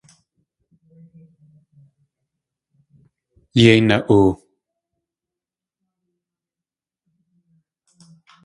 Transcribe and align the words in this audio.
Yéi 3.61 3.81
na.oo! 3.87 4.31